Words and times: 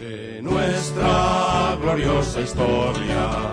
De 0.00 0.40
nuestra 0.40 1.76
gloriosa 1.78 2.40
historia, 2.40 3.52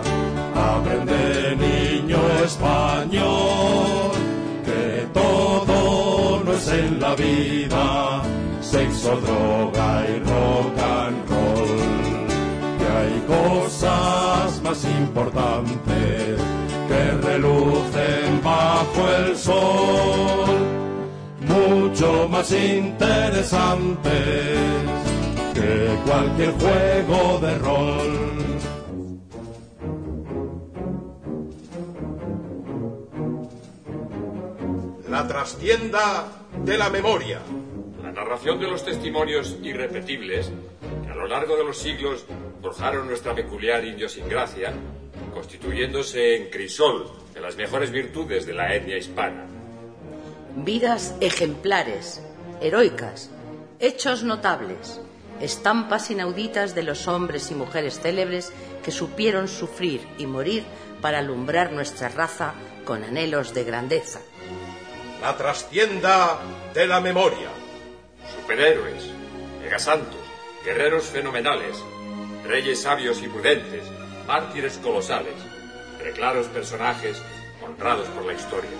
aprende 0.54 1.54
niño 1.56 2.16
español, 2.42 4.12
que 4.64 5.06
todo 5.12 6.42
no 6.42 6.52
es 6.54 6.66
en 6.68 7.00
la 7.00 7.14
vida 7.14 8.22
sexo, 8.62 9.20
droga 9.20 10.06
y 10.08 10.20
rock 10.20 10.78
and 10.80 11.28
roll, 11.28 11.76
que 12.78 12.86
hay 12.96 13.22
cosas 13.26 14.62
más 14.62 14.82
importantes 14.84 16.40
que 16.88 17.10
relucen 17.28 18.40
bajo 18.42 19.06
el 19.18 19.36
sol, 19.36 20.56
mucho 21.46 22.26
más 22.26 22.50
interesantes 22.52 25.07
que 25.58 25.98
cualquier 26.04 26.52
juego 26.52 27.38
de 27.40 27.58
rol. 27.58 28.28
La 35.08 35.26
trastienda 35.26 36.28
de 36.64 36.78
la 36.78 36.90
memoria. 36.90 37.40
La 38.02 38.12
narración 38.12 38.60
de 38.60 38.68
los 38.68 38.84
testimonios 38.84 39.56
irrepetibles 39.62 40.52
que 41.04 41.10
a 41.10 41.14
lo 41.14 41.26
largo 41.26 41.56
de 41.56 41.64
los 41.64 41.78
siglos 41.78 42.24
forjaron 42.62 43.08
nuestra 43.08 43.34
peculiar 43.34 43.84
idiosincrasia, 43.84 44.72
constituyéndose 45.32 46.36
en 46.36 46.50
crisol 46.50 47.10
de 47.34 47.40
las 47.40 47.56
mejores 47.56 47.90
virtudes 47.90 48.46
de 48.46 48.54
la 48.54 48.74
etnia 48.74 48.96
hispana. 48.96 49.46
Vidas 50.56 51.16
ejemplares, 51.20 52.22
heroicas, 52.60 53.30
hechos 53.78 54.24
notables, 54.24 55.00
estampas 55.40 56.10
inauditas 56.10 56.74
de 56.74 56.82
los 56.82 57.08
hombres 57.08 57.50
y 57.50 57.54
mujeres 57.54 58.00
célebres 58.00 58.52
que 58.82 58.90
supieron 58.90 59.48
sufrir 59.48 60.06
y 60.18 60.26
morir 60.26 60.64
para 61.00 61.18
alumbrar 61.18 61.72
nuestra 61.72 62.08
raza 62.08 62.54
con 62.84 63.04
anhelos 63.04 63.54
de 63.54 63.64
grandeza. 63.64 64.20
La 65.20 65.36
trastienda 65.36 66.38
de 66.74 66.86
la 66.86 67.00
memoria. 67.00 67.48
Superhéroes, 68.40 69.04
megasantos, 69.62 70.20
guerreros 70.64 71.04
fenomenales, 71.04 71.76
reyes 72.44 72.82
sabios 72.82 73.22
y 73.22 73.28
prudentes, 73.28 73.82
mártires 74.26 74.78
colosales, 74.82 75.34
reclaros 76.02 76.46
personajes 76.46 77.20
honrados 77.64 78.06
por 78.08 78.24
la 78.24 78.32
historia. 78.32 78.70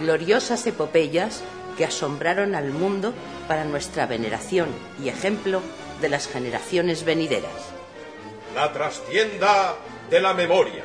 Gloriosas 0.00 0.66
epopeyas 0.66 1.42
que 1.76 1.84
asombraron 1.84 2.54
al 2.54 2.70
mundo 2.70 3.14
para 3.46 3.64
nuestra 3.64 4.06
veneración 4.06 4.68
y 5.02 5.08
ejemplo 5.08 5.62
de 6.00 6.08
las 6.08 6.28
generaciones 6.28 7.04
venideras. 7.04 7.52
La 8.54 8.72
trastienda 8.72 9.76
de 10.10 10.20
la 10.20 10.34
memoria. 10.34 10.84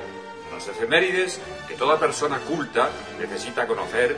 Las 0.54 0.68
efemérides 0.68 1.40
que 1.68 1.76
toda 1.76 2.00
persona 2.00 2.40
culta 2.40 2.90
necesita 3.20 3.68
conocer, 3.68 4.18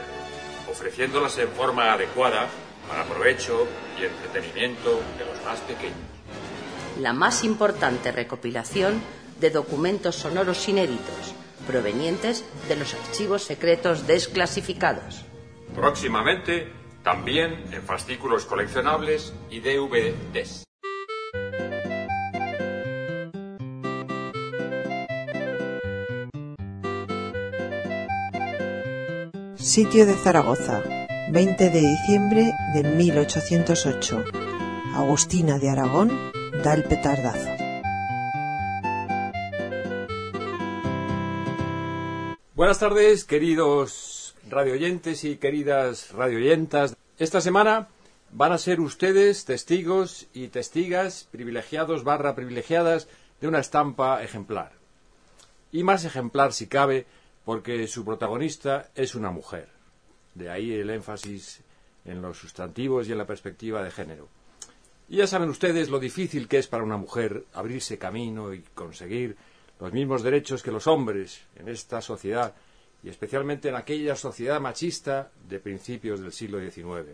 ofreciéndolas 0.70 1.38
en 1.38 1.50
forma 1.50 1.94
adecuada 1.94 2.48
para 2.88 3.04
provecho 3.06 3.68
y 4.00 4.06
entretenimiento 4.06 5.02
de 5.18 5.26
los 5.26 5.44
más 5.44 5.60
pequeños. 5.62 5.98
La 7.00 7.14
más 7.14 7.44
importante 7.44 8.12
recopilación 8.12 9.02
de 9.40 9.50
documentos 9.50 10.16
sonoros 10.16 10.68
inéditos 10.68 11.36
provenientes 11.66 12.46
de 12.68 12.76
los 12.76 12.94
archivos 12.94 13.44
secretos 13.44 14.08
desclasificados. 14.08 15.26
Próximamente, 15.74 16.72
también 17.04 17.66
en 17.72 17.84
fascículos 17.84 18.46
coleccionables 18.46 19.34
y 19.50 19.59
DVDs. 19.59 20.64
Sitio 29.66 30.06
de 30.06 30.14
Zaragoza, 30.14 30.84
20 31.31 31.72
de 31.72 31.81
diciembre 31.81 32.53
de 32.76 32.84
1808. 32.84 34.24
Agustina 34.94 35.58
de 35.58 35.70
Aragón 35.72 36.31
da 36.64 36.76
el 36.76 36.84
petardazo. 36.84 37.50
Buenas 42.54 42.78
tardes, 42.78 43.25
queridos 43.25 44.36
radioyentes 44.48 45.24
y 45.24 45.38
queridas 45.38 46.12
radioyentas. 46.12 46.96
Esta 47.18 47.42
semana 47.42 47.88
van 48.31 48.52
a 48.52 48.59
ser 48.59 48.80
ustedes 48.80 49.46
testigos 49.46 50.28
y 50.31 50.50
testigas 50.50 51.28
privilegiados 51.31 52.04
barra 52.04 52.36
privilegiadas 52.36 53.08
de 53.42 53.48
una 53.48 53.62
estampa 53.62 54.22
ejemplar. 54.22 54.74
Y 55.72 55.81
más 55.81 56.06
ejemplar 56.06 56.54
si 56.54 56.68
cabe, 56.68 57.08
porque 57.45 57.88
su 57.88 58.03
protagonista 58.03 58.89
es 58.95 59.16
una 59.16 59.31
mujer. 59.31 59.69
De 60.33 60.50
ahí 60.50 60.73
el 60.73 60.89
énfasis 60.89 61.61
en 62.03 62.22
los 62.22 62.38
sustantivos 62.38 63.07
y 63.07 63.11
en 63.11 63.19
la 63.19 63.28
perspectiva 63.28 63.83
de 63.83 63.91
género. 63.91 64.28
Y 65.07 65.17
ya 65.17 65.28
saben 65.28 65.50
ustedes 65.50 65.89
lo 65.89 66.00
difícil 66.00 66.47
que 66.47 66.57
es 66.57 66.67
para 66.67 66.83
una 66.83 66.97
mujer 66.97 67.45
abrirse 67.53 67.97
camino 67.97 68.53
y 68.53 68.61
conseguir 68.73 69.38
los 69.79 69.94
mismos 69.94 70.23
derechos 70.23 70.63
que 70.63 70.72
los 70.72 70.88
hombres 70.88 71.41
en 71.56 71.69
esta 71.69 72.01
sociedad 72.01 72.56
y 73.03 73.09
especialmente 73.09 73.69
en 73.69 73.75
aquella 73.75 74.16
sociedad 74.16 74.59
machista 74.59 75.31
de 75.47 75.59
principios 75.59 76.22
del 76.22 76.31
siglo 76.31 76.59
XIX. 76.59 77.12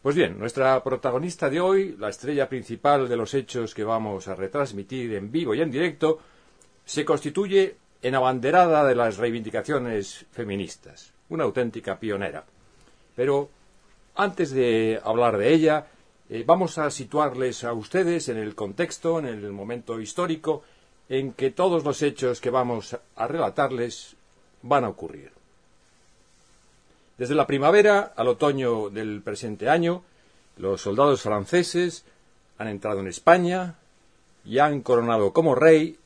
Pues 0.00 0.16
bien, 0.16 0.38
nuestra 0.38 0.82
protagonista 0.82 1.50
de 1.50 1.60
hoy, 1.60 1.96
la 1.98 2.08
estrella 2.08 2.48
principal 2.48 3.08
de 3.08 3.16
los 3.16 3.34
hechos 3.34 3.74
que 3.74 3.84
vamos 3.84 4.28
a 4.28 4.34
retransmitir 4.34 5.14
en 5.14 5.30
vivo 5.30 5.54
y 5.54 5.60
en 5.60 5.70
directo, 5.70 6.18
se 6.84 7.04
constituye 7.04 7.76
en 8.04 8.14
abanderada 8.14 8.84
de 8.84 8.94
las 8.94 9.16
reivindicaciones 9.16 10.26
feministas, 10.30 11.14
una 11.30 11.44
auténtica 11.44 11.98
pionera. 11.98 12.44
Pero 13.16 13.48
antes 14.14 14.50
de 14.50 15.00
hablar 15.02 15.38
de 15.38 15.54
ella, 15.54 15.86
eh, 16.28 16.44
vamos 16.46 16.76
a 16.76 16.90
situarles 16.90 17.64
a 17.64 17.72
ustedes 17.72 18.28
en 18.28 18.36
el 18.36 18.54
contexto, 18.54 19.18
en 19.18 19.24
el 19.24 19.50
momento 19.52 19.98
histórico 19.98 20.62
en 21.08 21.32
que 21.32 21.50
todos 21.50 21.82
los 21.82 22.02
hechos 22.02 22.42
que 22.42 22.50
vamos 22.50 22.94
a 23.16 23.26
relatarles 23.26 24.16
van 24.60 24.84
a 24.84 24.90
ocurrir. 24.90 25.32
Desde 27.16 27.34
la 27.34 27.46
primavera 27.46 28.12
al 28.16 28.28
otoño 28.28 28.90
del 28.90 29.22
presente 29.22 29.70
año, 29.70 30.04
los 30.58 30.82
soldados 30.82 31.22
franceses 31.22 32.04
han 32.58 32.68
entrado 32.68 33.00
en 33.00 33.06
España 33.06 33.76
y 34.44 34.58
han 34.58 34.82
coronado 34.82 35.32
como 35.32 35.54
rey 35.54 35.98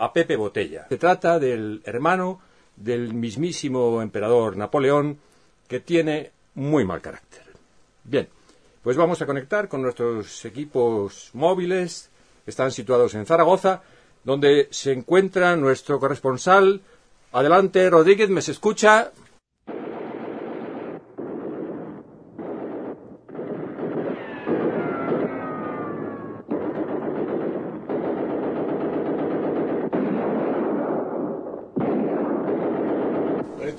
a 0.00 0.12
Pepe 0.12 0.36
Botella. 0.36 0.86
Se 0.88 0.96
trata 0.96 1.38
del 1.38 1.82
hermano 1.84 2.40
del 2.74 3.12
mismísimo 3.12 4.00
emperador 4.00 4.56
Napoleón, 4.56 5.18
que 5.68 5.80
tiene 5.80 6.32
muy 6.54 6.84
mal 6.84 7.00
carácter. 7.00 7.42
Bien, 8.04 8.28
pues 8.82 8.96
vamos 8.96 9.20
a 9.20 9.26
conectar 9.26 9.68
con 9.68 9.82
nuestros 9.82 10.44
equipos 10.46 11.30
móviles, 11.34 12.10
que 12.44 12.50
están 12.50 12.72
situados 12.72 13.14
en 13.14 13.26
Zaragoza, 13.26 13.82
donde 14.24 14.68
se 14.70 14.92
encuentra 14.92 15.54
nuestro 15.56 16.00
corresponsal. 16.00 16.80
Adelante, 17.32 17.90
Rodríguez, 17.90 18.30
¿me 18.30 18.40
se 18.40 18.52
escucha? 18.52 19.12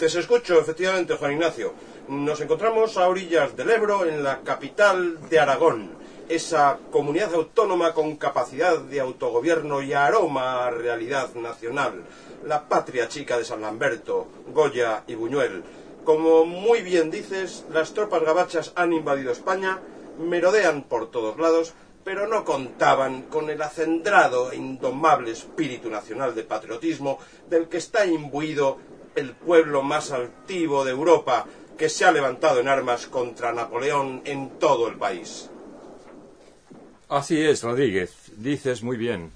Te 0.01 0.07
escucho, 0.07 0.59
efectivamente, 0.59 1.13
Juan 1.13 1.33
Ignacio. 1.33 1.75
Nos 2.07 2.41
encontramos 2.41 2.97
a 2.97 3.07
orillas 3.07 3.55
del 3.55 3.69
Ebro, 3.69 4.03
en 4.03 4.23
la 4.23 4.39
capital 4.39 5.29
de 5.29 5.39
Aragón, 5.39 5.91
esa 6.27 6.79
comunidad 6.89 7.35
autónoma 7.35 7.93
con 7.93 8.15
capacidad 8.15 8.79
de 8.79 8.99
autogobierno 8.99 9.79
y 9.83 9.93
aroma 9.93 10.65
a 10.65 10.71
realidad 10.71 11.35
nacional, 11.35 12.01
la 12.43 12.67
patria 12.67 13.09
chica 13.09 13.37
de 13.37 13.45
San 13.45 13.61
Lamberto, 13.61 14.27
Goya 14.51 15.03
y 15.05 15.13
Buñuel. 15.13 15.61
Como 16.03 16.45
muy 16.45 16.81
bien 16.81 17.11
dices, 17.11 17.65
las 17.71 17.93
tropas 17.93 18.23
gabachas 18.23 18.73
han 18.73 18.93
invadido 18.93 19.31
España, 19.31 19.81
merodean 20.17 20.81
por 20.81 21.11
todos 21.11 21.37
lados, 21.37 21.75
pero 22.03 22.25
no 22.25 22.43
contaban 22.43 23.21
con 23.23 23.51
el 23.51 23.61
acendrado 23.61 24.51
e 24.51 24.55
indomable 24.55 25.29
espíritu 25.29 25.91
nacional 25.91 26.33
de 26.33 26.41
patriotismo 26.41 27.19
del 27.47 27.67
que 27.69 27.77
está 27.77 28.07
imbuido 28.07 28.79
el 29.15 29.31
pueblo 29.31 29.83
más 29.83 30.11
altivo 30.11 30.85
de 30.85 30.91
Europa 30.91 31.45
que 31.77 31.89
se 31.89 32.05
ha 32.05 32.11
levantado 32.11 32.59
en 32.59 32.67
armas 32.67 33.07
contra 33.07 33.51
Napoleón 33.51 34.21
en 34.25 34.59
todo 34.59 34.87
el 34.87 34.97
país. 34.97 35.49
Así 37.09 37.41
es, 37.41 37.63
Rodríguez, 37.63 38.31
dices 38.37 38.83
muy 38.83 38.97
bien. 38.97 39.31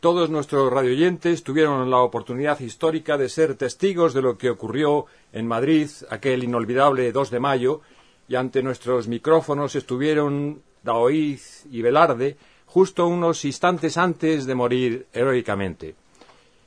Todos 0.00 0.30
nuestros 0.30 0.72
radioyentes 0.72 1.44
tuvieron 1.44 1.90
la 1.90 1.98
oportunidad 1.98 2.58
histórica 2.60 3.18
de 3.18 3.28
ser 3.28 3.54
testigos 3.54 4.14
de 4.14 4.22
lo 4.22 4.38
que 4.38 4.50
ocurrió 4.50 5.06
en 5.32 5.46
Madrid 5.46 5.90
aquel 6.08 6.42
inolvidable 6.42 7.12
2 7.12 7.30
de 7.30 7.40
mayo 7.40 7.80
y 8.26 8.36
ante 8.36 8.62
nuestros 8.62 9.08
micrófonos 9.08 9.76
estuvieron 9.76 10.62
Daoiz 10.82 11.66
y 11.70 11.82
Velarde 11.82 12.36
justo 12.64 13.06
unos 13.06 13.44
instantes 13.44 13.96
antes 13.96 14.46
de 14.46 14.54
morir 14.54 15.06
heroicamente. 15.12 15.96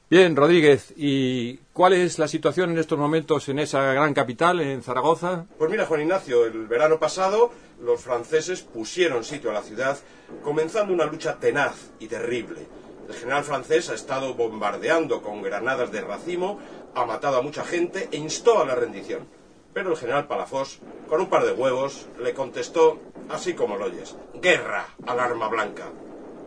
Bien, 0.10 0.36
Rodríguez, 0.36 0.94
¿y 0.96 1.58
cuál 1.74 1.94
es 1.94 2.20
la 2.20 2.28
situación 2.28 2.70
en 2.72 2.78
estos 2.78 3.00
momentos 3.00 3.50
en 3.50 3.58
esa 3.58 3.94
gran 3.94 4.14
capital, 4.14 4.60
en 4.60 4.84
Zaragoza? 4.84 5.46
Pues 5.58 5.72
mira, 5.72 5.86
Juan 5.86 6.02
Ignacio, 6.02 6.46
el 6.46 6.68
verano 6.68 7.00
pasado 7.00 7.52
los 7.82 8.02
franceses 8.02 8.62
pusieron 8.62 9.24
sitio 9.24 9.50
a 9.50 9.54
la 9.54 9.64
ciudad, 9.64 9.98
comenzando 10.44 10.94
una 10.94 11.06
lucha 11.06 11.38
tenaz 11.40 11.92
y 12.00 12.08
terrible. 12.08 12.68
El 13.08 13.16
general 13.16 13.44
francés 13.44 13.90
ha 13.90 13.96
estado 13.96 14.34
bombardeando 14.36 15.22
con 15.22 15.42
granadas 15.42 15.92
de 15.92 16.02
racimo, 16.02 16.60
ha 16.96 17.06
matado 17.06 17.38
a 17.38 17.42
mucha 17.42 17.64
gente 17.64 18.08
e 18.12 18.18
instó 18.18 18.62
a 18.62 18.66
la 18.66 18.76
rendición. 18.76 19.28
Pero 19.74 19.92
el 19.92 19.98
general 19.98 20.28
Palafós, 20.28 20.80
con 21.10 21.20
un 21.22 21.30
par 21.30 21.44
de 21.46 21.54
huevos, 21.54 22.08
le 22.22 22.34
contestó 22.34 23.00
así 23.30 23.54
como 23.54 23.78
lo 23.78 23.86
oyes, 23.86 24.16
guerra 24.42 24.88
al 25.08 25.20
arma 25.20 25.48
blanca. 25.48 25.86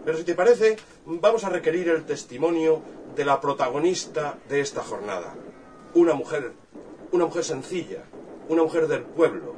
Pero 0.07 0.19
si 0.19 0.23
te 0.23 0.37
parece, 0.37 0.77
vamos 1.05 1.43
a 1.43 1.49
requerir 1.49 1.89
el 1.89 2.05
testimonio 2.05 2.81
de 3.17 3.25
la 3.25 3.41
protagonista 3.41 4.39
de 4.49 4.61
esta 4.61 4.85
jornada. 4.85 5.35
Una 5.95 6.15
mujer, 6.15 6.53
una 7.11 7.27
mujer 7.27 7.43
sencilla, 7.43 8.05
una 8.49 8.63
mujer 8.63 8.87
del 8.87 9.03
pueblo. 9.03 9.57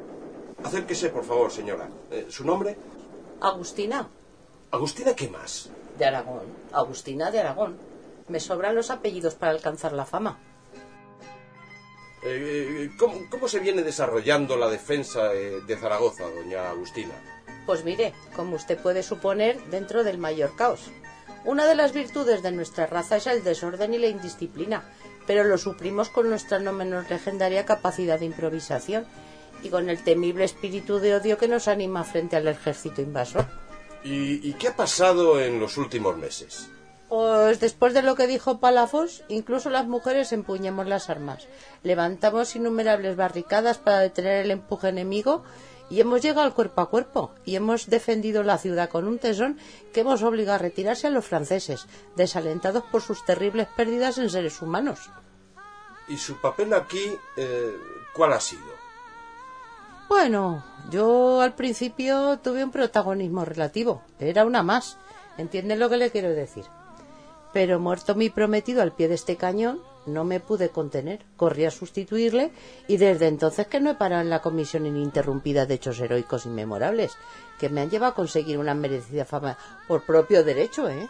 Acérquese, 0.65 1.11
por 1.11 1.25
favor, 1.25 1.53
señora. 1.53 1.91
Eh, 2.11 2.29
¿Su 2.31 2.47
nombre? 2.47 2.79
Agustina, 3.43 4.09
Agustina, 4.71 5.15
¿qué 5.15 5.29
más? 5.29 5.69
de 5.99 6.07
Aragón. 6.07 6.47
Agustina 6.73 7.31
de 7.31 7.41
Aragón. 7.41 7.77
Me 8.29 8.41
sobran 8.41 8.75
los 8.75 8.91
apellidos 8.91 9.35
para 9.35 9.53
alcanzar 9.53 9.93
la 9.93 10.07
fama. 10.07 10.39
Eh, 12.23 12.91
¿cómo, 12.99 13.21
cómo 13.31 13.49
se 13.49 13.59
viene 13.59 13.83
desarrollando 13.83 14.57
la 14.57 14.71
defensa 14.71 15.35
eh, 15.35 15.61
de 15.67 15.77
Zaragoza, 15.77 16.25
doña 16.25 16.71
Agustina? 16.71 17.38
Pues 17.69 17.85
mire, 17.85 18.15
como 18.35 18.57
usted 18.57 18.79
puede 18.79 19.03
suponer, 19.03 19.63
dentro 19.71 20.03
del 20.03 20.17
mayor 20.17 20.57
caos. 20.57 20.81
Una 21.45 21.67
de 21.67 21.75
las 21.75 21.93
virtudes 21.93 22.43
de 22.43 22.51
nuestra 22.51 22.87
raza 22.87 23.19
es 23.19 23.27
el 23.27 23.45
desorden 23.45 23.93
y 23.93 23.99
la 23.99 24.07
indisciplina, 24.07 24.85
pero 25.27 25.45
lo 25.45 25.59
suprimos 25.59 26.09
con 26.09 26.31
nuestra 26.31 26.61
no 26.61 26.73
menos 26.73 27.11
legendaria 27.11 27.67
capacidad 27.67 28.19
de 28.19 28.25
improvisación 28.25 29.05
y 29.63 29.69
con 29.69 29.91
el 29.91 30.03
temible 30.03 30.45
espíritu 30.45 30.99
de 30.99 31.17
odio 31.17 31.37
que 31.37 31.47
nos 31.47 31.69
anima 31.69 32.05
frente 32.05 32.37
al 32.37 32.49
ejército 32.49 33.03
invasor. 33.03 33.45
¿Y, 34.03 34.49
y 34.49 34.55
qué 34.55 34.69
ha 34.69 34.75
pasado 34.75 35.39
en 35.39 35.61
los 35.61 35.77
últimos 35.77 36.17
meses? 36.17 36.71
Pues 37.11 37.61
después 37.61 37.93
de 37.93 38.01
lo 38.01 38.15
que 38.15 38.27
dijo 38.27 38.61
Palafos, 38.61 39.25
incluso 39.29 39.69
las 39.69 39.87
mujeres 39.87 40.33
empuñamos 40.33 40.87
las 40.87 41.11
armas, 41.11 41.49
levantamos 41.83 42.57
innumerables 42.57 43.17
barricadas 43.17 43.77
para 43.77 44.01
detener 44.01 44.47
el 44.47 44.53
empuje 44.53 44.89
enemigo 44.89 45.45
y 45.91 46.01
hemos 46.01 46.23
llegado 46.23 46.43
al 46.43 46.55
cuerpo 46.55 46.81
a 46.81 46.91
cuerpo 46.91 47.33
y 47.45 47.57
hemos 47.57 47.87
defendido 47.87 48.43
la 48.43 48.59
ciudad 48.59 48.89
con 48.89 49.07
un 49.07 49.19
tesón 49.19 49.59
que 49.93 50.01
hemos 50.01 50.23
obligado 50.23 50.57
a 50.57 50.59
retirarse 50.59 51.07
a 51.07 51.11
los 51.11 51.27
franceses, 51.27 51.87
desalentados 52.17 52.85
por 52.85 53.03
sus 53.03 53.25
terribles 53.25 53.69
pérdidas 53.77 54.19
en 54.19 54.31
seres 54.31 54.61
humanos. 54.63 55.11
¿Y 56.09 56.17
su 56.17 56.37
papel 56.41 56.73
aquí, 56.75 57.13
eh, 57.37 57.77
cuál 58.15 58.33
ha 58.33 58.41
sido? 58.41 58.79
Bueno, 60.09 60.65
yo 60.91 61.43
al 61.43 61.55
principio 61.55 62.39
tuve 62.39 62.65
un 62.65 62.71
protagonismo 62.71 63.45
relativo, 63.45 64.03
era 64.19 64.47
una 64.47 64.63
más, 64.63 64.97
¿entienden 65.37 65.79
lo 65.79 65.91
que 65.91 65.99
le 65.99 66.11
quiero 66.11 66.31
decir? 66.31 66.65
Pero 67.53 67.79
muerto 67.79 68.15
mi 68.15 68.31
prometido 68.31 68.81
al 68.81 68.93
pie 68.93 69.09
de 69.09 69.15
este 69.17 69.37
cañón, 69.37 69.83
no 70.09 70.25
me 70.25 70.41
pude 70.41 70.71
contener, 70.71 71.21
corrí 71.37 71.65
a 71.65 71.71
sustituirle 71.71 72.51
y 72.87 72.97
desde 72.97 73.29
entonces 73.29 73.67
que 73.67 73.81
no 73.81 73.91
he 73.91 73.95
parado 73.95 74.23
en 74.23 74.31
la 74.31 74.43
comisión 74.43 74.87
ininterrumpida 74.87 75.67
de 75.67 75.75
hechos 75.75 76.01
heroicos 76.01 76.47
y 76.47 76.49
memorables, 76.49 77.17
que 77.59 77.69
me 77.69 77.83
han 77.83 77.91
llevado 77.91 78.13
a 78.13 78.17
conseguir 78.17 78.59
una 78.59 78.75
merecida 78.75 79.25
fama 79.25 79.59
por 79.87 80.03
propio 80.03 80.43
derecho, 80.43 80.89
¿eh? 80.89 81.09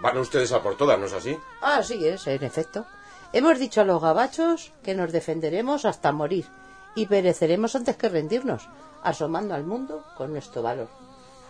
Van 0.00 0.18
ustedes 0.18 0.50
a 0.52 0.62
por 0.62 0.76
todas, 0.76 0.98
¿no 0.98 1.06
es 1.06 1.12
así? 1.12 1.38
Así 1.60 2.06
es, 2.06 2.26
en 2.26 2.42
efecto. 2.42 2.86
Hemos 3.32 3.58
dicho 3.58 3.80
a 3.80 3.84
los 3.84 4.00
gabachos 4.02 4.72
que 4.82 4.94
nos 4.94 5.12
defenderemos 5.12 5.84
hasta 5.84 6.12
morir 6.12 6.46
y 6.94 7.06
pereceremos 7.06 7.74
antes 7.74 7.96
que 7.96 8.08
rendirnos, 8.08 8.68
asomando 9.02 9.54
al 9.54 9.64
mundo 9.64 10.04
con 10.16 10.32
nuestro 10.32 10.62
valor. 10.62 10.88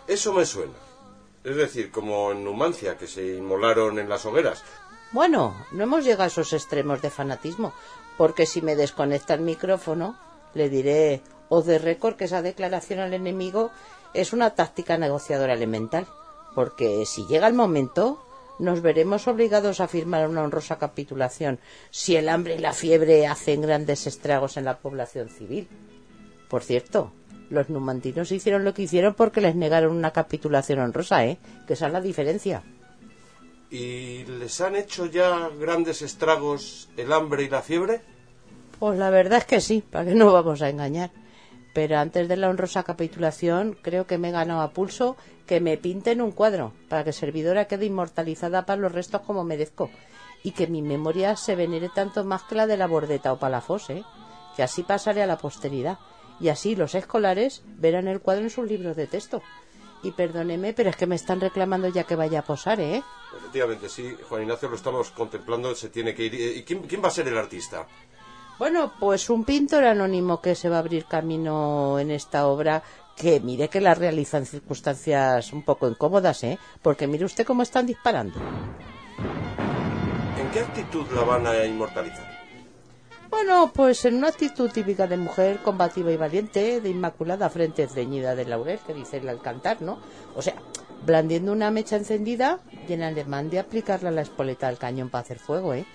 Eso 0.07 0.33
me 0.33 0.45
suena. 0.45 0.73
Es 1.43 1.55
decir, 1.55 1.91
como 1.91 2.31
en 2.31 2.43
Numancia, 2.43 2.97
que 2.97 3.05
se 3.05 3.35
inmolaron 3.35 3.99
en 3.99 4.09
las 4.09 4.25
hogueras. 4.25 4.63
Bueno, 5.15 5.55
no 5.71 5.83
hemos 5.83 6.03
llegado 6.03 6.23
a 6.23 6.27
esos 6.27 6.51
extremos 6.51 7.01
de 7.01 7.09
fanatismo, 7.09 7.71
porque 8.17 8.45
si 8.45 8.61
me 8.61 8.75
desconecta 8.75 9.33
el 9.33 9.39
micrófono, 9.39 10.17
le 10.53 10.67
diré 10.67 11.21
os 11.47 11.65
de 11.65 11.79
récord 11.79 12.17
que 12.17 12.25
esa 12.25 12.41
declaración 12.41 12.99
al 12.99 13.13
enemigo 13.13 13.71
es 14.13 14.33
una 14.33 14.55
táctica 14.55 14.97
negociadora 14.97 15.53
elemental, 15.53 16.05
porque 16.53 17.05
si 17.05 17.25
llega 17.27 17.47
el 17.47 17.53
momento, 17.53 18.21
nos 18.59 18.81
veremos 18.81 19.25
obligados 19.29 19.79
a 19.79 19.87
firmar 19.87 20.27
una 20.27 20.43
honrosa 20.43 20.77
capitulación 20.77 21.59
si 21.91 22.17
el 22.17 22.27
hambre 22.27 22.55
y 22.55 22.59
la 22.59 22.73
fiebre 22.73 23.25
hacen 23.25 23.61
grandes 23.61 24.07
estragos 24.07 24.57
en 24.57 24.65
la 24.65 24.79
población 24.79 25.29
civil. 25.29 25.69
Por 26.49 26.61
cierto, 26.61 27.13
los 27.49 27.69
numantinos 27.69 28.33
hicieron 28.33 28.65
lo 28.65 28.73
que 28.73 28.81
hicieron 28.81 29.13
porque 29.13 29.39
les 29.39 29.55
negaron 29.55 29.95
una 29.95 30.11
capitulación 30.11 30.79
honrosa, 30.79 31.25
¿eh? 31.25 31.37
Que 31.65 31.75
esa 31.75 31.87
es 31.87 31.93
la 31.93 32.01
diferencia. 32.01 32.63
¿Y 33.75 34.23
les 34.23 34.61
han 34.61 34.77
hecho 34.77 35.05
ya 35.05 35.49
grandes 35.49 36.01
estragos 36.01 36.87
el 36.95 37.11
hambre 37.11 37.43
y 37.43 37.49
la 37.49 37.61
fiebre? 37.61 37.99
Pues 38.79 38.97
la 38.97 39.09
verdad 39.09 39.39
es 39.39 39.45
que 39.45 39.59
sí, 39.59 39.81
para 39.81 40.05
que 40.05 40.15
no 40.15 40.31
vamos 40.31 40.61
a 40.61 40.69
engañar. 40.69 41.11
Pero 41.73 41.97
antes 41.97 42.29
de 42.29 42.37
la 42.37 42.47
honrosa 42.47 42.83
capitulación, 42.83 43.77
creo 43.81 44.07
que 44.07 44.17
me 44.17 44.29
he 44.29 44.31
ganado 44.31 44.61
a 44.61 44.71
pulso 44.71 45.17
que 45.45 45.59
me 45.59 45.75
pinten 45.75 46.21
un 46.21 46.31
cuadro, 46.31 46.71
para 46.87 47.03
que 47.03 47.11
servidora 47.11 47.65
quede 47.65 47.87
inmortalizada 47.87 48.65
para 48.65 48.79
los 48.79 48.93
restos 48.93 49.23
como 49.23 49.43
merezco, 49.43 49.89
y 50.41 50.51
que 50.51 50.67
mi 50.67 50.81
memoria 50.81 51.35
se 51.35 51.55
venere 51.55 51.89
tanto 51.93 52.23
más 52.23 52.43
que 52.43 52.55
la 52.55 52.67
de 52.67 52.77
la 52.77 52.87
bordeta 52.87 53.33
o 53.33 53.39
palafos, 53.39 53.89
¿eh? 53.89 54.03
que 54.55 54.63
así 54.63 54.83
pasaré 54.83 55.21
a 55.21 55.27
la 55.27 55.37
posteridad, 55.37 55.99
y 56.39 56.47
así 56.47 56.77
los 56.77 56.95
escolares 56.95 57.61
verán 57.65 58.07
el 58.07 58.21
cuadro 58.21 58.43
en 58.43 58.51
sus 58.51 58.69
libros 58.69 58.95
de 58.95 59.07
texto. 59.07 59.41
Y 60.05 60.11
perdóneme, 60.11 60.73
pero 60.73 60.91
es 60.91 60.95
que 60.95 61.07
me 61.07 61.15
están 61.15 61.41
reclamando 61.41 61.87
ya 61.87 62.03
que 62.03 62.15
vaya 62.15 62.41
a 62.41 62.43
posar, 62.43 62.79
¿eh? 62.79 63.01
Efectivamente, 63.35 63.89
sí, 63.89 64.15
Juan 64.29 64.43
Ignacio, 64.43 64.69
lo 64.69 64.75
estamos 64.75 65.09
contemplando, 65.09 65.73
se 65.73 65.89
tiene 65.89 66.13
que 66.13 66.25
ir. 66.25 66.35
¿Y 66.35 66.63
quién, 66.63 66.83
quién 66.83 67.03
va 67.03 67.07
a 67.07 67.11
ser 67.11 67.27
el 67.27 67.35
artista? 67.35 67.87
Bueno, 68.59 68.93
pues 68.99 69.31
un 69.31 69.43
pintor 69.43 69.83
anónimo 69.83 70.41
que 70.41 70.53
se 70.53 70.69
va 70.69 70.75
a 70.75 70.79
abrir 70.79 71.05
camino 71.05 71.97
en 71.97 72.11
esta 72.11 72.45
obra 72.45 72.83
que 73.17 73.39
mire 73.39 73.67
que 73.67 73.81
la 73.81 73.95
realiza 73.95 74.37
en 74.37 74.45
circunstancias 74.45 75.51
un 75.53 75.63
poco 75.63 75.89
incómodas, 75.89 76.43
¿eh? 76.43 76.59
Porque 76.83 77.07
mire 77.07 77.25
usted 77.25 77.43
cómo 77.43 77.63
están 77.63 77.87
disparando. 77.87 78.39
¿En 80.39 80.51
qué 80.51 80.59
actitud 80.59 81.07
la 81.15 81.23
van 81.23 81.47
a 81.47 81.65
inmortalizar? 81.65 82.34
Bueno, 83.35 83.69
pues 83.73 84.05
en 84.05 84.15
una 84.15 84.29
actitud 84.29 84.71
típica 84.71 85.07
de 85.07 85.17
mujer 85.17 85.59
combativa 85.61 86.09
y 86.09 86.15
valiente, 86.15 86.79
de 86.79 86.89
inmaculada 86.89 87.49
frente 87.49 87.85
ceñida 87.85 88.33
de 88.33 88.45
laurel, 88.45 88.79
que 88.87 88.93
dice 88.93 89.17
el 89.17 89.27
al 89.27 89.41
cantar, 89.41 89.81
¿no? 89.81 89.99
O 90.37 90.41
sea, 90.41 90.55
blandiendo 91.05 91.51
una 91.51 91.69
mecha 91.69 91.97
encendida 91.97 92.61
y 92.87 92.93
en 92.93 93.03
alemán 93.03 93.49
de 93.49 93.59
aplicarla 93.59 94.07
a 94.07 94.13
la 94.13 94.21
espoleta 94.21 94.67
del 94.67 94.77
cañón 94.77 95.09
para 95.09 95.23
hacer 95.23 95.37
fuego, 95.37 95.73
¿eh? 95.73 95.85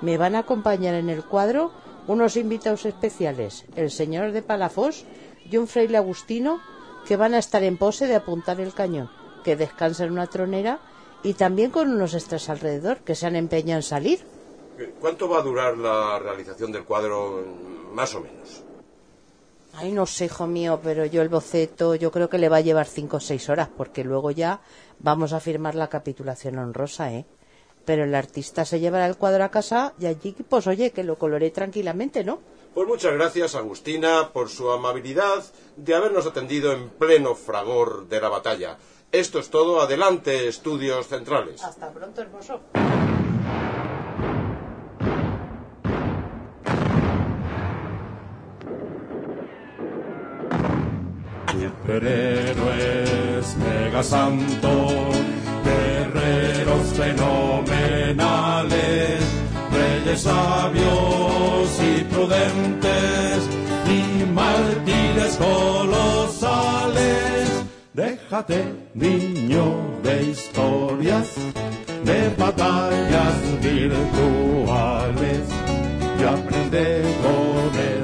Me 0.00 0.18
van 0.18 0.34
a 0.34 0.40
acompañar 0.40 0.96
en 0.96 1.10
el 1.10 1.24
cuadro 1.24 1.70
unos 2.08 2.36
invitados 2.36 2.84
especiales, 2.84 3.66
el 3.76 3.92
señor 3.92 4.32
de 4.32 4.42
Palafos 4.42 5.04
y 5.48 5.58
un 5.58 5.68
fraile 5.68 5.96
agustino 5.96 6.60
que 7.06 7.16
van 7.16 7.34
a 7.34 7.38
estar 7.38 7.62
en 7.62 7.78
pose 7.78 8.08
de 8.08 8.16
apuntar 8.16 8.60
el 8.60 8.74
cañón, 8.74 9.08
que 9.44 9.54
descansa 9.54 10.06
en 10.06 10.10
una 10.10 10.26
tronera 10.26 10.80
y 11.22 11.34
también 11.34 11.70
con 11.70 11.88
unos 11.88 12.14
extras 12.14 12.48
alrededor 12.48 12.98
que 12.98 13.14
se 13.14 13.28
han 13.28 13.36
empeñado 13.36 13.78
en 13.78 13.84
salir. 13.84 14.39
¿Cuánto 15.00 15.28
va 15.28 15.38
a 15.38 15.42
durar 15.42 15.76
la 15.76 16.18
realización 16.18 16.72
del 16.72 16.84
cuadro, 16.84 17.44
más 17.92 18.14
o 18.14 18.20
menos? 18.20 18.62
Ay, 19.74 19.92
no 19.92 20.06
sé, 20.06 20.24
hijo 20.24 20.46
mío, 20.46 20.80
pero 20.82 21.04
yo 21.06 21.22
el 21.22 21.28
boceto 21.28 21.94
yo 21.94 22.10
creo 22.10 22.28
que 22.28 22.38
le 22.38 22.48
va 22.48 22.56
a 22.56 22.60
llevar 22.60 22.86
cinco 22.86 23.18
o 23.18 23.20
seis 23.20 23.48
horas, 23.48 23.68
porque 23.76 24.02
luego 24.02 24.30
ya 24.30 24.60
vamos 24.98 25.32
a 25.32 25.40
firmar 25.40 25.74
la 25.74 25.88
capitulación 25.88 26.58
honrosa, 26.58 27.12
¿eh? 27.12 27.24
Pero 27.84 28.04
el 28.04 28.14
artista 28.14 28.64
se 28.64 28.80
llevará 28.80 29.06
el 29.06 29.16
cuadro 29.16 29.44
a 29.44 29.50
casa 29.50 29.94
y 29.98 30.06
allí, 30.06 30.36
pues 30.48 30.66
oye, 30.66 30.90
que 30.90 31.04
lo 31.04 31.16
coloré 31.16 31.50
tranquilamente, 31.50 32.24
¿no? 32.24 32.40
Pues 32.74 32.86
muchas 32.86 33.14
gracias, 33.14 33.54
Agustina, 33.54 34.30
por 34.32 34.48
su 34.48 34.70
amabilidad 34.70 35.44
de 35.76 35.94
habernos 35.94 36.26
atendido 36.26 36.72
en 36.72 36.88
pleno 36.90 37.34
fragor 37.34 38.06
de 38.08 38.20
la 38.20 38.28
batalla. 38.28 38.76
Esto 39.10 39.40
es 39.40 39.50
todo. 39.50 39.80
Adelante, 39.80 40.46
estudios 40.46 41.08
centrales. 41.08 41.64
Hasta 41.64 41.90
pronto, 41.90 42.20
hermoso. 42.20 42.60
Superhéroes 51.82 53.56
mega 53.56 54.02
santos, 54.02 55.16
guerreros 55.64 56.92
fenomenales, 56.94 59.22
reyes 59.72 60.20
sabios 60.20 61.80
y 61.80 62.04
prudentes 62.04 63.48
y 63.88 64.26
mártires 64.26 65.38
colosales. 65.38 67.64
Déjate, 67.94 68.74
niño, 68.94 69.98
de 70.02 70.24
historias, 70.24 71.34
de 72.04 72.28
batallas 72.36 73.40
virtuales. 73.62 75.48
Y 76.18 76.24
aprende 76.24 77.02
con 77.22 77.72
libros 77.72 77.99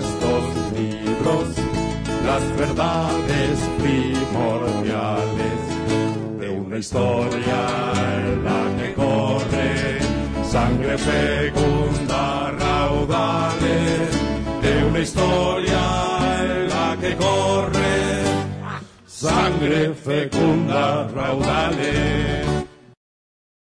las 2.37 2.57
verdades 2.59 3.59
primordiales 3.83 5.61
de 6.39 6.51
una 6.51 6.77
historia 6.77 7.61
en 8.19 8.45
la 8.45 8.63
que 8.79 8.93
corre 8.93 10.01
sangre 10.45 10.99
fecunda 10.99 12.51
raudales 12.51 14.11
de 14.61 14.85
una 14.85 14.99
historia 14.99 15.83
en 16.43 16.69
la 16.69 16.97
que 17.01 17.17
corre 17.17 17.97
sangre 19.07 19.95
fecunda 19.95 21.09
raudales 21.09 22.56